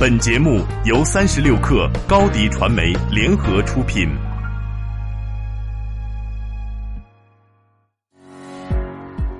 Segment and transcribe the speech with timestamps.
[0.00, 4.08] 本节目由三十六氪高低传媒联合出品。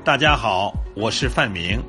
[0.05, 1.83] 大家好，我是范明。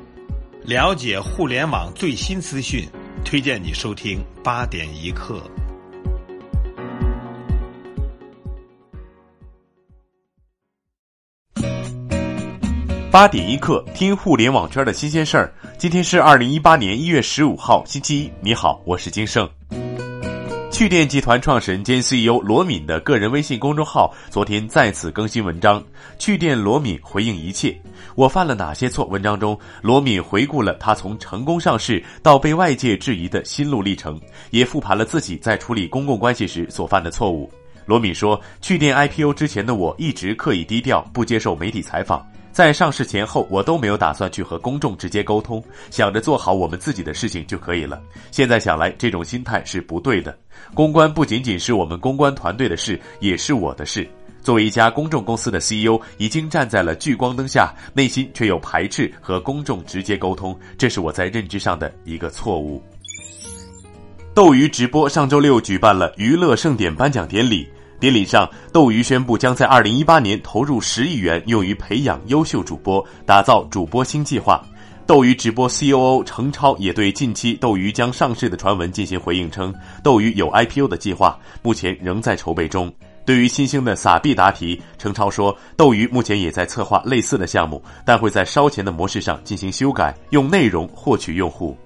[0.63, 2.88] 了解互联网最新资讯，
[3.26, 5.44] 推荐你收听八点一刻。
[13.12, 15.54] 八点一刻，听互联网圈的新鲜事儿。
[15.78, 18.32] 今天是二零一八年一月十五号，星期一。
[18.39, 19.47] 你好，我是金盛。
[20.71, 25.84] 趣店集团创始人兼 CEO 罗敏的个人微信公众号昨天再次更新文章，
[26.18, 27.78] 趣店罗敏回应一切，
[28.15, 29.04] 我犯了哪些错？
[29.07, 34.17] 文章中，罗敏回顾了他从成功上市到被外界质疑的心路历程，
[34.52, 37.52] 也复盘了自己在处理公共关系时所犯的错误。
[37.86, 42.25] 罗敏说，趣店 IPO 之前的我一直刻意低调，不接受媒体采访。
[42.52, 48.02] 在上市前后，我都没有打算去和公众直接沟通，想着做好我们自己的事情就可以了。
[48.30, 50.38] 现在想来，这种心态是不对的。
[50.73, 54.08] 公关不仅仅是我们公关团队的事，也是我的事。
[54.42, 62.83] 作为一家公众公司的 CEO，已经站在了聚光灯下，内心却有排斥和公众直接沟通，这是我在认知上的一个错误。
[64.33, 67.70] 斗鱼直播上周六举办了娱乐盛典颁奖典礼。
[68.02, 74.60] 典礼上，斗鱼宣布将在二零一八年投入十亿元，用于培养优秀主播，打造主播新计划。
[75.06, 79.72] 斗鱼直播 COO 程超也对近期斗鱼将上市的传闻进行回应，称
[80.04, 82.92] 斗鱼有 IPO 的计划，目前仍在筹备中。
[83.24, 91.78] 对于新兴的撒币答题，程超说，斗鱼目前也在策划类似的项目，但会在烧钱的模式上进行修改，用内容获取用户。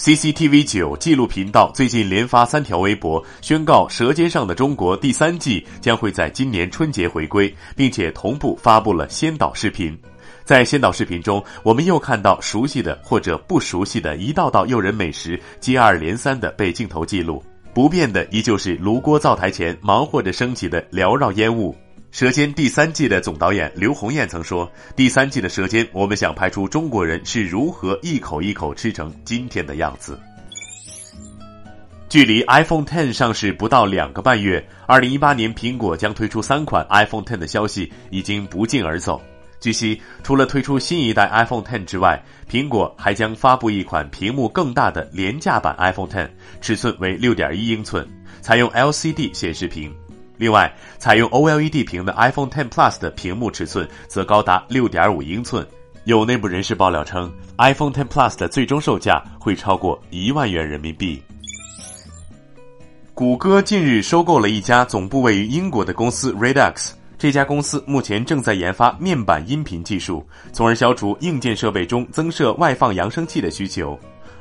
[0.00, 9.94] CCTV 九纪录频道最近连发三条微博，宣告《舌尖上的中国》第三季将会在今年春节回归，并且同步发布了先导视频。
[10.42, 21.72] 在先导视频中，我们又看到熟悉的或者不熟悉的一道道诱人美食接二连三的被镜头记录，不变的依旧是炉锅灶台前忙活着升起的缭绕烟雾。
[22.12, 30.18] 《舌尖》第三季的总导演刘红艳曾说：“第三季的《舌尖》，我们想拍出中国人是如何一口一口吃成今天的样子。”
[32.10, 39.22] 距离 iPhone Ten 上市不到两个半月，二零一八年苹果将推出三款 iPhone Ten 的消息已经不胫而走。
[39.60, 46.28] 据悉，除了推出新一代 iPhone Ten 之外，苹果还将发布一款屏幕更大的廉价版 iPhone Ten，
[46.60, 48.04] 尺寸为六点一英寸，
[48.40, 49.94] 采用 LCD 显示屏。
[50.40, 55.66] 另外，采用 OLED 屏的 iPhone 10 Plus 的屏幕尺寸则高达6.5英寸。
[56.04, 61.22] 有内部人士爆料称，iPhone 10 Plus 的最终售价会超过一万元人民币。
[63.12, 74.00] 谷歌近日收购了一家总部位于英国的公司 Redux，这家公司目前正在研发面板音频技术，从而消除硬件设备中增设外放扬声器的需求。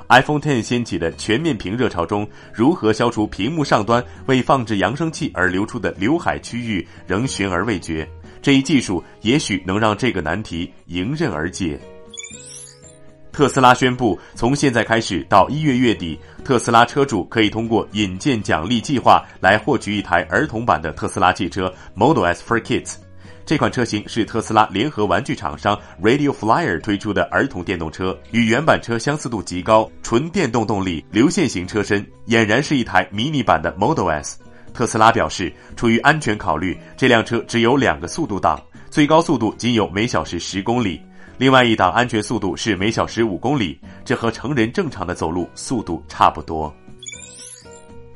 [0.10, 8.08] iPhone Ten 掀起的全面屏热潮中，如何消除屏幕上端为放置扬声器而留出的刘海区域，仍悬而未决。
[8.42, 11.80] 这一技术也许能让这个难题迎刃而解。
[13.32, 22.96] 特斯拉宣布，从现在开始到一月月底，特斯拉车主可以通过引荐奖励计划来获取一台儿童版的特斯拉汽车 Model S for Kids。
[23.50, 34.38] 这款车型是特斯拉联合玩具厂商 Radio Flyer 推出的儿童电动车，与原版车相似度极高，纯电动动力，流线型车身，俨然是一台迷你版的 Model S。
[34.72, 38.62] 特斯拉表示，出于安全考虑，这辆车只有两个速度档，
[38.92, 41.02] 最高速度仅有每小时十公里，
[41.40, 46.72] 另外一档安全速度是每小时五公里，这和成人正常的走路速度差不多。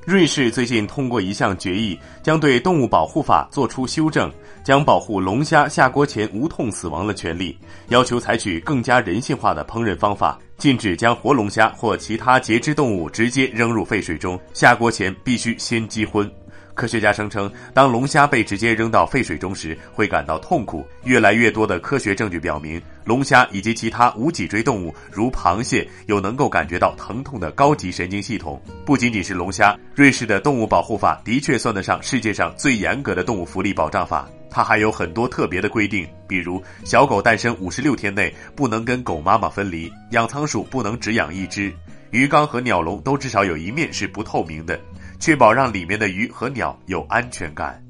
[0.06, 4.30] 瑞士最近通过一项决议，将对动物保护法作出修正，
[4.62, 16.30] 将保护龙虾下锅前无痛死亡的权利，要求采取更加人性化的烹饪方法，禁止将活龙虾或其他节肢动物直接扔入沸水中，下锅前必须先击昏。
[16.74, 20.86] 科学家声称，当龙虾被直接扔到沸水中时，会感到痛苦。
[21.04, 28.62] 越来越多的科学证据表明，龙虾以及其他无脊椎动物，如螃蟹，有能够感觉到疼痛的高级神经系统。
[28.86, 34.28] 不仅仅是龙虾，瑞士的动物保护法的确算得上世界上最严格的动物福利保障法。
[34.50, 41.74] 它还有很多特别的规定，比如小狗诞生五十六天内不能跟狗妈妈分离，养仓鼠不能只养一只，
[42.12, 44.80] 鱼缸和鸟笼都至少有一面是不透明的。
[45.24, 47.82] 确保让里面的鱼和鸟有安全感。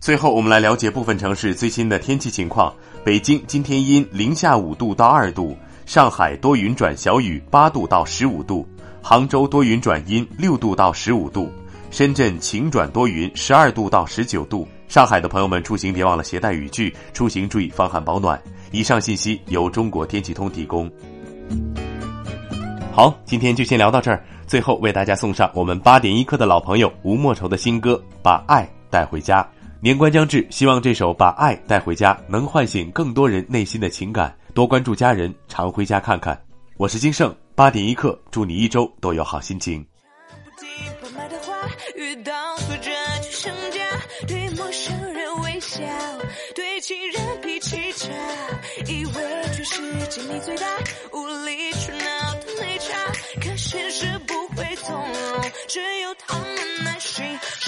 [0.00, 2.74] 最后，我们来了解部分城市最新的天气情况：
[3.04, 5.54] 北京今天阴，零下五度到二度；
[5.84, 8.66] 上海多云转小雨，八度到十五度；
[9.02, 11.50] 杭州多云转阴，六度到十五度；
[11.90, 14.66] 深圳晴转多云，十二度到十九度。
[14.88, 18.42] 上海的朋友们出行别忘了携带雨具，出行注意防寒保暖。
[18.70, 20.90] 以上信息由中国天气通提供。
[22.90, 24.24] 好，今天就先聊到这儿。
[24.46, 29.42] 最后为大家送上我们八点一刻的老朋友吴莫愁的新歌《把爱带回家》。
[29.80, 34.34] 年关将至，希望这首《把爱带回家》能唤醒更多人内心的情感。
[34.54, 36.40] 多关注家人，常回家看看。
[36.76, 39.84] 我是金盛，八点一刻，祝你一周都有好心情。
[41.94, 42.90] 遇到挫折
[43.22, 43.80] 就想家，
[44.26, 45.78] 对陌生人微笑，
[46.54, 48.08] 对亲人脾气差，
[48.86, 49.12] 以为
[49.52, 50.66] 全世界你最大，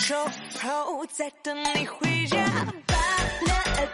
[0.08, 0.16] 守
[0.62, 2.42] 候，在等你回家，
[2.86, 3.86] 把爱